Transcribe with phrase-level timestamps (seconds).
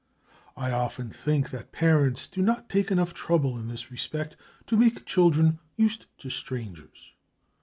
[0.57, 4.35] I often think that parents do not take enough trouble in this respect
[4.65, 7.13] to make children used to strangers.